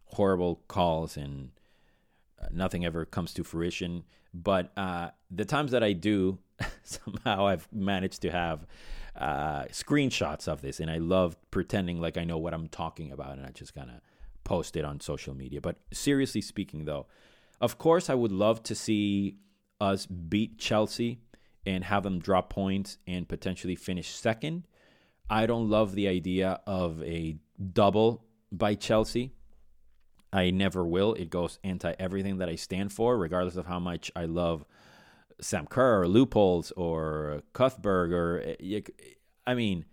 horrible 0.04 0.62
calls 0.68 1.16
and 1.16 1.50
uh, 2.40 2.46
nothing 2.50 2.84
ever 2.84 3.04
comes 3.04 3.34
to 3.34 3.44
fruition. 3.44 4.04
But 4.32 4.72
uh, 4.76 5.10
the 5.30 5.44
times 5.44 5.72
that 5.72 5.82
I 5.82 5.92
do, 5.92 6.38
somehow 6.82 7.46
I've 7.46 7.68
managed 7.72 8.22
to 8.22 8.30
have 8.30 8.66
uh, 9.16 9.64
screenshots 9.64 10.46
of 10.46 10.60
this, 10.60 10.80
and 10.80 10.90
I 10.90 10.98
love 10.98 11.36
pretending 11.50 12.00
like 12.00 12.16
I 12.16 12.24
know 12.24 12.38
what 12.38 12.54
I'm 12.54 12.68
talking 12.68 13.10
about, 13.10 13.38
and 13.38 13.46
I 13.46 13.50
just 13.50 13.74
kind 13.74 13.90
of 13.90 14.00
post 14.44 14.76
it 14.76 14.84
on 14.84 15.00
social 15.00 15.34
media. 15.34 15.60
But 15.60 15.76
seriously 15.92 16.40
speaking, 16.40 16.84
though, 16.84 17.06
of 17.60 17.78
course, 17.78 18.08
I 18.08 18.14
would 18.14 18.32
love 18.32 18.62
to 18.64 18.74
see 18.74 19.36
us 19.80 20.06
beat 20.06 20.58
Chelsea 20.58 21.20
and 21.68 21.84
have 21.84 22.02
them 22.02 22.18
drop 22.18 22.48
points 22.48 22.96
and 23.06 23.28
potentially 23.28 23.76
finish 23.76 24.08
second. 24.08 24.66
I 25.28 25.44
don't 25.44 25.68
love 25.68 25.94
the 25.94 26.08
idea 26.08 26.60
of 26.66 27.02
a 27.02 27.36
double 27.74 28.24
by 28.50 28.74
Chelsea. 28.74 29.34
I 30.32 30.50
never 30.50 30.86
will. 30.86 31.12
It 31.12 31.28
goes 31.28 31.58
anti 31.62 31.92
everything 31.98 32.38
that 32.38 32.48
I 32.48 32.54
stand 32.54 32.90
for, 32.90 33.18
regardless 33.18 33.56
of 33.56 33.66
how 33.66 33.78
much 33.78 34.10
I 34.16 34.24
love 34.24 34.64
Sam 35.42 35.66
Kerr 35.66 36.02
or 36.02 36.06
Leupolz 36.06 36.72
or 36.74 37.42
Cuthbert 37.52 38.12
or 38.12 38.54
eh, 38.60 38.80
I 39.46 39.54
mean, 39.54 39.84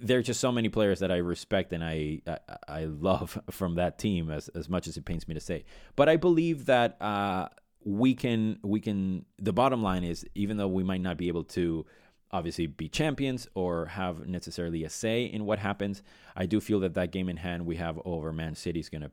there 0.00 0.18
are 0.18 0.22
just 0.22 0.40
so 0.40 0.50
many 0.50 0.70
players 0.70 1.00
that 1.00 1.10
I 1.12 1.16
respect 1.16 1.74
and 1.74 1.84
I, 1.84 2.22
I, 2.26 2.38
I 2.68 2.84
love 2.86 3.38
from 3.50 3.74
that 3.74 3.98
team 3.98 4.30
as 4.30 4.48
as 4.48 4.70
much 4.70 4.86
as 4.88 4.96
it 4.96 5.04
pains 5.04 5.28
me 5.28 5.34
to 5.34 5.40
say. 5.40 5.64
But 5.94 6.08
I 6.08 6.16
believe 6.16 6.64
that 6.66 6.96
uh, 7.02 7.48
we 7.84 8.14
can 8.14 8.58
we 8.62 8.80
can. 8.80 9.24
The 9.38 9.52
bottom 9.52 9.82
line 9.82 10.04
is, 10.04 10.26
even 10.34 10.56
though 10.56 10.68
we 10.68 10.84
might 10.84 11.00
not 11.00 11.16
be 11.16 11.28
able 11.28 11.44
to 11.44 11.86
obviously 12.30 12.66
be 12.66 12.88
champions 12.88 13.46
or 13.54 13.86
have 13.86 14.26
necessarily 14.26 14.84
a 14.84 14.90
say 14.90 15.24
in 15.24 15.44
what 15.44 15.58
happens, 15.58 16.02
I 16.34 16.46
do 16.46 16.60
feel 16.60 16.80
that 16.80 16.94
that 16.94 17.12
game 17.12 17.28
in 17.28 17.36
hand 17.36 17.66
we 17.66 17.76
have 17.76 17.98
over 18.04 18.32
Man 18.32 18.54
City 18.54 18.80
is 18.80 18.88
going 18.88 19.02
to 19.02 19.10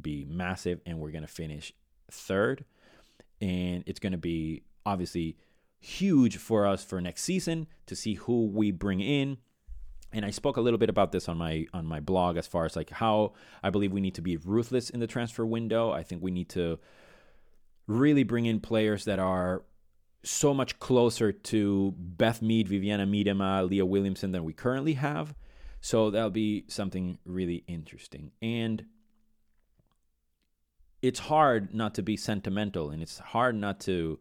be 0.00 0.24
massive, 0.28 0.80
and 0.86 0.98
we're 0.98 1.10
going 1.10 1.22
to 1.22 1.28
finish 1.28 1.72
third, 2.10 2.64
and 3.40 3.84
it's 3.86 4.00
going 4.00 4.12
to 4.12 4.18
be 4.18 4.62
obviously 4.86 5.36
huge 5.78 6.36
for 6.36 6.66
us 6.66 6.84
for 6.84 7.00
next 7.00 7.22
season 7.22 7.66
to 7.86 7.96
see 7.96 8.14
who 8.14 8.46
we 8.46 8.70
bring 8.70 9.00
in 9.00 9.36
and 10.12 10.24
I 10.24 10.30
spoke 10.30 10.56
a 10.56 10.60
little 10.60 10.78
bit 10.78 10.90
about 10.90 11.12
this 11.12 11.28
on 11.28 11.38
my 11.38 11.66
on 11.72 11.86
my 11.86 12.00
blog 12.00 12.36
as 12.36 12.46
far 12.46 12.64
as 12.64 12.76
like 12.76 12.90
how 12.90 13.32
I 13.62 13.70
believe 13.70 13.92
we 13.92 14.00
need 14.00 14.14
to 14.16 14.22
be 14.22 14.36
ruthless 14.36 14.90
in 14.90 15.00
the 15.00 15.06
transfer 15.06 15.46
window. 15.46 15.90
I 15.90 16.02
think 16.02 16.22
we 16.22 16.30
need 16.30 16.48
to 16.50 16.78
really 17.86 18.22
bring 18.22 18.46
in 18.46 18.60
players 18.60 19.04
that 19.04 19.18
are 19.18 19.64
so 20.24 20.54
much 20.54 20.78
closer 20.78 21.32
to 21.32 21.94
Beth 21.96 22.42
Mead, 22.42 22.68
Viviana 22.68 23.06
Miedema, 23.06 23.68
Leah 23.68 23.86
Williamson 23.86 24.32
than 24.32 24.44
we 24.44 24.52
currently 24.52 24.94
have. 24.94 25.34
So 25.80 26.10
that'll 26.10 26.30
be 26.30 26.64
something 26.68 27.18
really 27.24 27.64
interesting. 27.66 28.30
And 28.40 28.84
it's 31.02 31.18
hard 31.18 31.74
not 31.74 31.94
to 31.96 32.02
be 32.02 32.16
sentimental 32.16 32.90
and 32.90 33.02
it's 33.02 33.18
hard 33.18 33.56
not 33.56 33.80
to 33.80 34.20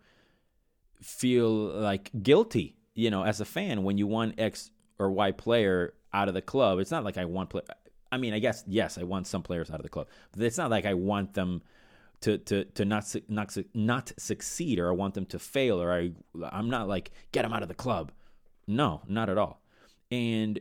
feel 1.00 1.50
like 1.50 2.10
guilty, 2.24 2.76
you 2.96 3.12
know, 3.12 3.24
as 3.24 3.40
a 3.40 3.46
fan 3.46 3.84
when 3.84 4.00
you 4.00 4.08
want 4.08 4.40
X 4.40 4.72
or 4.98 5.12
Y 5.12 5.32
player 5.32 5.94
out 6.14 6.28
of 6.28 6.34
the 6.34 6.42
club. 6.42 6.80
It's 6.80 6.92
not 6.92 7.04
like 7.04 7.18
I 7.18 7.26
want 7.26 7.52
play. 7.52 7.62
I 8.12 8.18
mean, 8.18 8.34
I 8.34 8.40
guess 8.40 8.64
yes, 8.68 8.98
I 8.98 9.04
want 9.04 9.28
some 9.28 9.44
players 9.44 9.70
out 9.70 9.78
of 9.78 9.84
the 9.84 9.90
club, 9.90 10.08
but 10.32 10.44
it's 10.44 10.58
not 10.58 10.72
like 10.72 10.86
I 10.86 10.96
want 10.96 11.36
them 11.36 11.62
to 12.22 12.38
to 12.38 12.66
to 12.66 12.86
not 12.86 13.16
not 13.28 13.58
not 13.74 14.12
succeed 14.18 14.80
or 14.80 14.90
I 14.90 14.94
want 14.94 15.14
them 15.14 15.26
to 15.28 15.40
fail 15.40 15.82
or 15.82 15.92
I 15.92 16.12
I'm 16.52 16.70
not 16.70 16.88
like 16.88 17.12
get 17.32 17.44
them 17.44 17.54
out 17.54 17.64
of 17.64 17.68
the 17.68 17.76
club. 17.76 18.12
No, 18.68 19.02
not 19.08 19.30
at 19.30 19.38
all. 19.38 19.62
And 20.12 20.60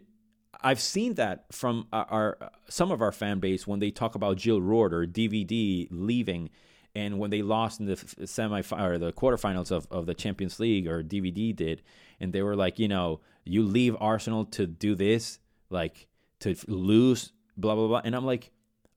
I've 0.63 0.81
seen 0.81 1.15
that 1.15 1.45
from 1.53 1.87
our, 1.93 2.07
our 2.11 2.51
some 2.69 2.91
of 2.91 3.01
our 3.01 3.13
fan 3.13 3.41
base 3.41 3.67
when 3.67 3.79
they 3.79 3.91
talk 3.91 4.15
about 4.15 4.37
Jill 4.37 4.61
Roord 4.61 4.93
or 4.93 5.07
DVD 5.07 5.87
leaving 5.91 6.51
and 6.95 7.19
when 7.19 7.31
they 7.31 7.43
lost 7.43 7.81
in 7.81 7.87
the 7.87 8.27
semi 8.27 8.63
or 8.73 8.99
the 8.99 9.13
quarterfinals 9.13 9.71
of, 9.71 9.87
of 9.91 10.07
the 10.07 10.15
Champions 10.15 10.59
League 10.59 10.89
or 10.89 11.03
DVD 11.03 11.55
did, 11.55 11.83
and 12.19 12.33
they 12.33 12.43
were 12.43 12.57
like, 12.57 12.79
you 12.79 12.89
know, 12.89 13.21
you 13.45 13.63
leave 13.63 13.97
Arsenal 14.01 14.45
to 14.47 14.67
do 14.67 14.95
this, 14.95 15.39
like 15.71 16.09
to 16.41 16.57
lose, 16.67 17.33
blah 17.57 17.75
blah 17.75 17.87
blah. 17.87 18.01
And 18.05 18.15
I'm 18.17 18.27
like, 18.27 18.51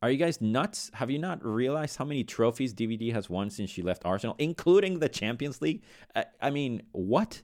are 0.03 0.12
you 0.12 0.17
guys 0.17 0.41
nuts? 0.41 0.91
Have 0.93 1.10
you 1.10 1.17
not 1.17 1.43
realized 1.43 1.98
how 1.98 2.05
many 2.05 2.24
trophies 2.24 2.74
DVD 2.74 3.12
has 3.13 3.29
won 3.29 3.50
since 3.50 3.69
she 3.69 3.81
left 3.81 4.03
Arsenal, 4.05 4.36
including 4.38 5.00
the 5.00 5.10
Champions 5.10 5.62
League? 5.62 5.81
I, 6.15 6.25
I 6.41 6.50
mean, 6.51 6.83
what? 6.91 7.41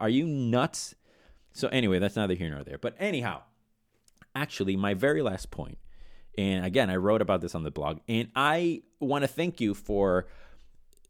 Are 0.00 0.08
you 0.08 0.26
nuts? 0.26 0.94
So 1.52 1.68
anyway, 1.68 1.98
that's 1.98 2.16
neither 2.16 2.34
here 2.34 2.50
nor 2.50 2.62
there. 2.62 2.78
But 2.78 2.94
anyhow, 2.98 3.42
actually, 4.34 4.76
my 4.76 4.94
very 4.94 5.22
last 5.22 5.50
point 5.50 5.78
and 6.38 6.64
again, 6.64 6.90
I 6.90 6.96
wrote 6.96 7.22
about 7.22 7.40
this 7.40 7.54
on 7.54 7.62
the 7.62 7.70
blog. 7.70 8.00
And 8.08 8.28
I 8.34 8.82
want 9.00 9.22
to 9.22 9.28
thank 9.28 9.60
you 9.60 9.74
for 9.74 10.26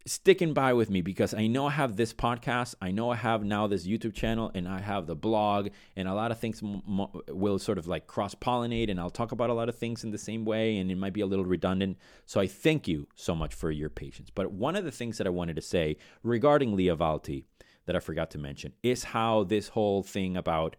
sticking 0.07 0.55
by 0.55 0.73
with 0.73 0.89
me 0.89 1.03
because 1.03 1.35
I 1.35 1.49
know 1.49 1.67
I 1.67 1.73
have 1.73 1.97
this 1.97 2.15
podcast. 2.15 2.77
I 2.81 2.93
know 2.93 3.11
I 3.11 3.17
have 3.17 3.45
now 3.45 3.67
this 3.67 3.87
YouTube 3.87 4.15
channel 4.15 4.51
and 4.55 4.67
I 4.69 4.81
have 4.81 5.07
the 5.07 5.17
blog, 5.17 5.69
and 5.97 6.09
a 6.09 6.15
lot 6.15 6.31
of 6.31 6.39
things 6.39 6.63
m- 6.63 6.83
will 7.29 7.59
sort 7.59 7.77
of 7.77 7.87
like 7.87 8.07
cross 8.07 8.35
pollinate. 8.35 8.91
And 8.91 9.01
I'll 9.01 9.11
talk 9.11 9.33
about 9.33 9.51
a 9.51 9.55
lot 9.55 9.69
of 9.69 9.77
things 9.77 10.05
in 10.05 10.13
the 10.13 10.19
same 10.19 10.45
way, 10.45 10.79
and 10.79 10.91
it 10.91 10.97
might 10.97 11.13
be 11.13 11.21
a 11.21 11.27
little 11.27 11.45
redundant. 11.45 11.99
So 12.25 12.41
I 12.41 12.47
thank 12.47 12.89
you 12.89 13.09
so 13.15 13.35
much 13.35 13.53
for 13.53 13.71
your 13.71 13.91
patience. 13.91 14.31
But 14.35 14.53
one 14.53 14.77
of 14.77 14.85
the 14.85 14.93
things 14.93 15.19
that 15.19 15.27
I 15.27 15.31
wanted 15.31 15.57
to 15.57 15.63
say 15.63 15.97
regarding 16.23 16.77
Lia 16.77 16.97
Wälti 16.97 17.45
that 17.87 17.97
I 17.97 18.01
forgot 18.01 18.31
to 18.33 18.39
mention 18.39 18.73
is 18.83 19.05
how 19.05 19.45
this 19.45 19.69
whole 19.69 20.03
thing 20.03 20.37
about 20.37 20.77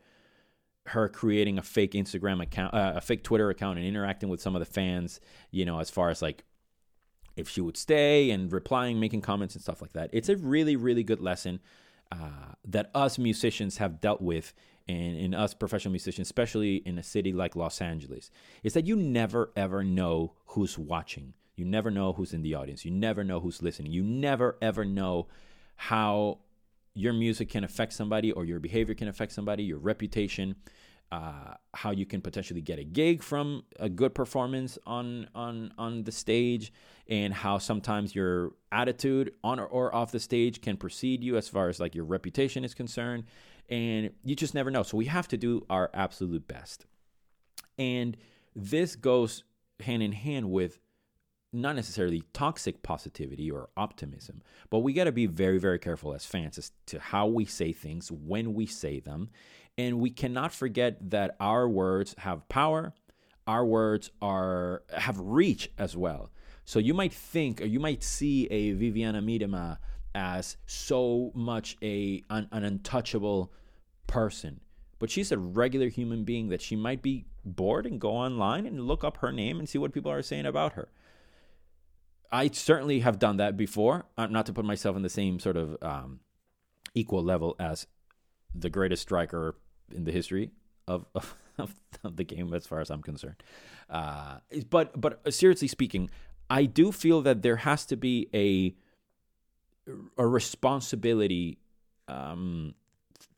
her 0.87 1.09
creating 1.09 1.57
a 1.57 1.61
fake 1.61 1.91
Instagram 1.93 2.41
account, 2.41 2.73
uh, 2.73 2.93
a 2.95 3.01
fake 3.01 3.23
Twitter 3.23 3.49
account, 3.49 3.77
and 3.77 3.85
interacting 3.85 4.29
with 4.29 4.41
some 4.41 4.55
of 4.55 4.61
the 4.61 4.65
fans, 4.65 5.19
you 5.51 5.65
know, 5.65 5.79
as 5.79 5.89
far 5.89 6.09
as 6.09 6.21
like 6.21 6.45
if 7.37 7.47
she 7.47 7.61
would 7.61 7.77
stay 7.77 8.31
and 8.31 8.51
replying, 8.51 8.99
making 8.99 9.21
comments 9.21 9.55
and 9.55 9.61
stuff 9.61 9.81
like 9.81 9.93
that. 9.93 10.09
It's 10.11 10.29
a 10.29 10.35
really, 10.35 10.75
really 10.75 11.03
good 11.03 11.21
lesson 11.21 11.59
uh, 12.11 12.53
that 12.65 12.89
us 12.95 13.17
musicians 13.17 13.77
have 13.77 14.01
dealt 14.01 14.21
with, 14.21 14.53
and 14.87 15.17
in 15.17 15.33
us 15.33 15.53
professional 15.53 15.91
musicians, 15.91 16.27
especially 16.27 16.77
in 16.77 16.97
a 16.97 17.03
city 17.03 17.33
like 17.33 17.55
Los 17.55 17.81
Angeles, 17.81 18.31
is 18.63 18.73
that 18.73 18.85
you 18.85 18.95
never 18.95 19.51
ever 19.55 19.83
know 19.83 20.33
who's 20.47 20.77
watching. 20.77 21.33
You 21.55 21.65
never 21.65 21.91
know 21.91 22.13
who's 22.13 22.33
in 22.33 22.43
the 22.43 22.55
audience. 22.55 22.85
You 22.85 22.91
never 22.91 23.23
know 23.23 23.39
who's 23.39 23.61
listening. 23.61 23.91
You 23.91 24.03
never 24.03 24.57
ever 24.61 24.85
know 24.85 25.27
how 25.75 26.39
your 26.93 27.13
music 27.13 27.49
can 27.49 27.63
affect 27.63 27.93
somebody 27.93 28.31
or 28.31 28.45
your 28.45 28.59
behavior 28.59 28.95
can 28.95 29.07
affect 29.07 29.31
somebody, 29.31 29.63
your 29.63 29.77
reputation, 29.77 30.55
uh, 31.11 31.53
how 31.73 31.91
you 31.91 32.05
can 32.05 32.21
potentially 32.21 32.61
get 32.61 32.79
a 32.79 32.83
gig 32.83 33.23
from 33.23 33.63
a 33.79 33.89
good 33.89 34.13
performance 34.13 34.77
on 34.85 35.27
on 35.33 35.73
on 35.77 36.03
the 36.03 36.11
stage, 36.11 36.73
and 37.07 37.33
how 37.33 37.57
sometimes 37.57 38.13
your 38.13 38.53
attitude 38.71 39.33
on 39.43 39.59
or, 39.59 39.93
off 39.95 40.11
the 40.11 40.19
stage 40.19 40.61
can 40.61 40.75
precede 40.77 41.23
you 41.23 41.37
as 41.37 41.47
far 41.47 41.69
as 41.69 41.79
like 41.79 41.95
your 41.95 42.05
reputation 42.05 42.65
is 42.65 42.73
concerned, 42.73 43.23
and 43.69 44.11
you 44.23 44.35
just 44.35 44.53
never 44.53 44.69
know. 44.69 44.83
So 44.83 44.97
we 44.97 45.05
have 45.05 45.27
to 45.29 45.37
do 45.37 45.65
our 45.69 45.89
absolute 45.93 46.47
best, 46.47 46.85
and 47.77 48.17
this 48.55 48.95
goes 48.95 49.43
hand 49.79 50.03
in 50.03 50.11
hand 50.11 50.49
with 50.49 50.79
not 51.57 51.75
necessarily 51.75 52.23
toxic 52.33 52.83
positivity 52.83 53.49
or 53.51 53.69
optimism, 53.75 54.41
but 54.69 54.79
we 54.79 54.93
got 54.93 55.05
to 55.05 55.11
be 55.11 55.25
very, 55.25 55.57
very 55.57 55.79
careful 55.79 56.13
as 56.13 56.25
fans 56.25 56.57
as 56.57 56.71
to 56.87 56.99
how 56.99 57.27
we 57.27 57.45
say 57.45 57.71
things, 57.71 58.11
when 58.11 58.53
we 58.53 58.65
say 58.65 58.99
them. 58.99 59.29
And 59.77 59.99
we 59.99 60.09
cannot 60.09 60.53
forget 60.53 61.11
that 61.11 61.35
our 61.39 61.67
words 61.69 62.15
have 62.19 62.47
power, 62.49 62.93
our 63.45 63.65
words 63.65 64.09
are 64.21 64.83
have 64.95 65.19
reach 65.19 65.69
as 65.77 65.95
well. 65.95 66.31
So 66.65 66.79
you 66.79 66.93
might 66.93 67.13
think 67.13 67.61
or 67.61 67.65
you 67.65 67.79
might 67.79 68.03
see 68.03 68.47
a 68.47 68.71
Viviana 68.73 69.21
Miedema 69.21 69.77
as 70.15 70.57
so 70.65 71.31
much 71.35 71.77
a 71.83 72.23
an, 72.29 72.47
an 72.51 72.63
untouchable 72.63 73.51
person 74.07 74.59
but 74.99 75.09
she's 75.09 75.31
a 75.31 75.37
regular 75.37 75.89
human 75.89 76.23
being 76.23 76.49
that 76.49 76.61
she 76.61 76.75
might 76.75 77.01
be 77.01 77.25
bored 77.45 77.85
and 77.85 78.01
go 78.01 78.11
online 78.11 78.65
and 78.65 78.87
look 78.87 79.03
up 79.03 79.17
her 79.17 79.31
name 79.31 79.59
and 79.59 79.69
see 79.69 79.77
what 79.77 79.93
people 79.93 80.11
are 80.11 80.21
saying 80.21 80.45
about 80.45 80.73
her. 80.73 80.89
I 82.31 82.49
certainly 82.49 82.99
have 82.99 83.19
done 83.19 83.37
that 83.37 83.57
before, 83.57 84.05
uh, 84.17 84.27
not 84.27 84.45
to 84.47 84.53
put 84.53 84.65
myself 84.65 84.95
in 84.95 85.01
the 85.01 85.09
same 85.09 85.39
sort 85.39 85.57
of 85.57 85.77
um, 85.81 86.19
equal 86.93 87.23
level 87.23 87.55
as 87.59 87.87
the 88.53 88.69
greatest 88.69 89.01
striker 89.03 89.55
in 89.93 90.03
the 90.03 90.11
history 90.11 90.51
of, 90.87 91.05
of, 91.57 91.75
of 92.03 92.15
the 92.15 92.23
game, 92.23 92.53
as 92.53 92.65
far 92.65 92.79
as 92.79 92.89
I'm 92.89 93.01
concerned. 93.01 93.41
Uh, 93.89 94.37
but 94.69 94.99
but 94.99 95.33
seriously 95.33 95.67
speaking, 95.67 96.09
I 96.49 96.65
do 96.65 96.91
feel 96.91 97.21
that 97.21 97.41
there 97.41 97.57
has 97.57 97.85
to 97.87 97.97
be 97.97 98.29
a 98.33 98.75
a 100.17 100.27
responsibility 100.27 101.59
um, 102.09 102.75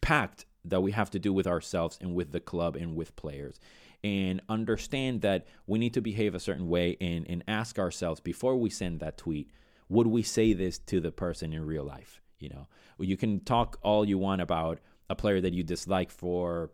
pact 0.01 0.45
that 0.65 0.81
we 0.81 0.91
have 0.91 1.11
to 1.11 1.19
do 1.19 1.31
with 1.31 1.47
ourselves 1.47 1.97
and 2.01 2.15
with 2.15 2.31
the 2.31 2.39
club 2.39 2.75
and 2.75 2.95
with 2.95 3.15
players 3.15 3.59
and 4.03 4.41
understand 4.47 5.21
that 5.21 5.45
we 5.67 5.79
need 5.79 5.93
to 5.93 6.01
behave 6.01 6.33
a 6.33 6.39
certain 6.39 6.69
way 6.69 6.95
and, 7.01 7.25
and 7.29 7.43
ask 7.47 7.77
ourselves 7.77 8.19
before 8.19 8.55
we 8.55 8.69
send 8.69 8.99
that 8.99 9.17
tweet 9.17 9.51
would 9.89 10.07
we 10.07 10.21
say 10.21 10.53
this 10.53 10.77
to 10.77 10.99
the 10.99 11.11
person 11.11 11.51
in 11.53 11.65
real 11.65 11.83
life 11.83 12.21
you 12.39 12.49
know? 12.49 12.67
You 12.99 13.17
can 13.17 13.41
talk 13.41 13.77
all 13.81 14.05
you 14.05 14.17
want 14.17 14.41
about 14.41 14.79
a 15.09 15.15
player 15.15 15.41
that 15.41 15.53
you 15.53 15.63
dislike 15.63 16.11
for 16.11 16.71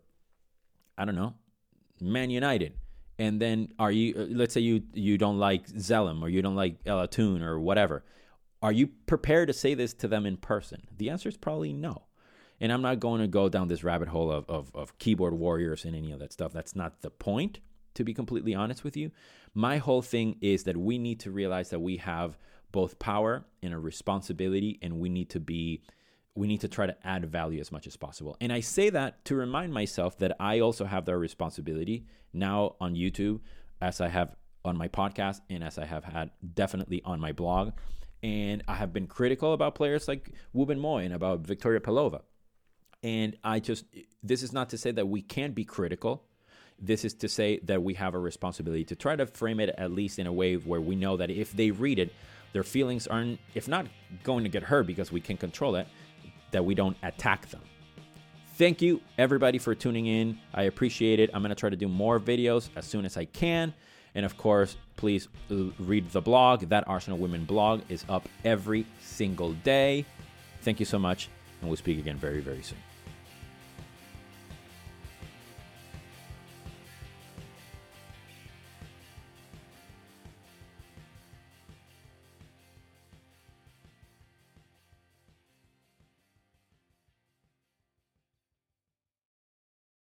i 0.97 1.05
don't 1.05 1.15
know 1.15 1.33
man 2.01 2.29
united. 2.29 2.73
And 3.17 3.41
then 3.41 3.69
are 3.79 3.91
you 3.91 4.13
uh, 4.17 4.25
let's 4.29 4.53
say 4.53 4.61
you 4.61 4.83
you 4.93 5.17
don't 5.17 5.39
like 5.39 5.67
Zelem 5.67 6.21
or 6.21 6.29
you 6.29 6.41
don't 6.41 6.55
like 6.55 6.77
Ella 6.85 7.07
Toone 7.07 7.41
or 7.41 7.59
whatever. 7.59 8.03
Are 8.61 8.71
you 8.71 8.87
prepared 9.05 9.47
to 9.47 9.53
say 9.53 9.73
this 9.73 9.93
to 9.95 10.07
them 10.07 10.25
in 10.25 10.37
person? 10.37 10.81
The 10.97 11.09
answer 11.09 11.29
is 11.29 11.37
probably 11.37 11.71
no 11.71 12.03
and 12.59 12.71
I'm 12.71 12.81
not 12.81 12.99
going 12.99 13.21
to 13.21 13.27
go 13.27 13.49
down 13.49 13.67
this 13.67 13.83
rabbit 13.83 14.07
hole 14.07 14.31
of, 14.31 14.49
of, 14.49 14.71
of 14.75 14.97
keyboard 14.97 15.33
warriors 15.33 15.85
and 15.85 15.95
any 15.95 16.11
of 16.11 16.19
that 16.19 16.33
stuff. 16.33 16.53
That's 16.53 16.75
not 16.75 17.01
the 17.01 17.09
point, 17.09 17.59
to 17.95 18.03
be 18.03 18.13
completely 18.13 18.55
honest 18.55 18.83
with 18.83 18.95
you. 18.95 19.11
My 19.53 19.77
whole 19.77 20.01
thing 20.01 20.37
is 20.41 20.63
that 20.63 20.77
we 20.77 20.97
need 20.97 21.19
to 21.21 21.31
realize 21.31 21.69
that 21.69 21.79
we 21.79 21.97
have 21.97 22.37
both 22.71 22.99
power 22.99 23.45
and 23.63 23.73
a 23.73 23.79
responsibility, 23.79 24.79
and 24.81 24.99
we 24.99 25.09
need 25.09 25.29
to 25.29 25.39
be 25.39 25.81
we 26.37 26.47
need 26.47 26.59
to 26.59 26.67
try 26.67 26.85
to 26.85 27.07
add 27.07 27.25
value 27.31 27.61
as 27.61 27.71
much 27.71 27.87
as 27.87 27.95
possible. 27.95 28.35
And 28.41 28.51
I 28.51 28.59
say 28.59 28.89
that 28.89 29.23
to 29.25 29.35
remind 29.35 29.73
myself 29.73 30.17
that 30.17 30.35
I 30.37 30.59
also 30.59 30.83
have 30.83 31.05
that 31.05 31.17
responsibility 31.17 32.05
now 32.33 32.75
on 32.81 32.93
YouTube, 32.93 33.39
as 33.81 34.01
I 34.01 34.09
have 34.09 34.35
on 34.65 34.77
my 34.77 34.89
podcast, 34.89 35.39
and 35.49 35.63
as 35.63 35.77
I 35.77 35.85
have 35.85 36.03
had 36.03 36.31
definitely 36.53 37.01
on 37.05 37.21
my 37.21 37.31
blog. 37.31 37.71
And 38.21 38.63
I 38.67 38.73
have 38.73 38.91
been 38.91 39.07
critical 39.07 39.53
about 39.53 39.75
players 39.75 40.09
like 40.09 40.31
Wubben 40.53 40.79
Moy 40.79 41.05
and 41.05 41.13
about 41.13 41.41
Victoria 41.41 41.79
Pelova. 41.79 42.23
And 43.05 43.37
I 43.43 43.59
just, 43.59 43.85
this 44.23 44.41
is 44.41 44.51
not 44.51 44.69
to 44.69 44.79
say 44.79 44.89
that 44.89 45.07
we 45.07 45.21
can't 45.21 45.53
be 45.53 45.63
critical. 45.63 46.23
This 46.79 47.05
is 47.05 47.13
to 47.13 47.29
say 47.29 47.59
that 47.59 47.83
we 47.83 47.93
have 47.93 48.15
a 48.15 48.19
responsibility 48.19 48.83
to 48.85 48.95
try 48.95 49.15
to 49.15 49.27
frame 49.27 49.59
it 49.59 49.69
at 49.77 49.91
least 49.91 50.17
in 50.17 50.25
a 50.25 50.33
way 50.33 50.55
where 50.55 50.81
we 50.81 50.95
know 50.95 51.15
that 51.17 51.29
if 51.29 51.51
they 51.51 51.69
read 51.69 51.99
it, 51.99 52.11
their 52.51 52.63
feelings 52.63 53.05
aren't, 53.05 53.39
if 53.53 53.67
not 53.67 53.85
going 54.23 54.43
to 54.43 54.49
get 54.49 54.63
hurt 54.63 54.87
because 54.87 55.11
we 55.11 55.21
can 55.21 55.37
control 55.37 55.75
it, 55.75 55.87
that 56.49 56.65
we 56.65 56.73
don't 56.73 56.97
attack 57.03 57.47
them. 57.51 57.61
Thank 58.55 58.81
you, 58.81 59.01
everybody, 59.19 59.59
for 59.59 59.75
tuning 59.75 60.07
in. 60.07 60.39
I 60.51 60.63
appreciate 60.63 61.19
it. 61.19 61.29
I'm 61.31 61.43
going 61.43 61.49
to 61.49 61.55
try 61.55 61.69
to 61.69 61.75
do 61.75 61.87
more 61.87 62.19
videos 62.19 62.69
as 62.75 62.85
soon 62.85 63.05
as 63.05 63.17
I 63.17 63.25
can. 63.25 63.71
And 64.15 64.25
of 64.25 64.35
course, 64.35 64.77
please 64.95 65.27
uh, 65.51 65.65
read 65.77 66.09
the 66.09 66.21
blog. 66.21 66.61
That 66.69 66.87
Arsenal 66.87 67.19
Women 67.19 67.45
blog 67.45 67.81
is 67.87 68.03
up 68.09 68.27
every 68.43 68.87
single 68.99 69.53
day. 69.53 70.07
Thank 70.61 70.79
you 70.79 70.87
so 70.87 70.97
much, 70.97 71.29
and 71.61 71.69
we'll 71.69 71.77
speak 71.77 71.99
again 71.99 72.17
very, 72.17 72.41
very 72.41 72.63
soon. 72.63 72.79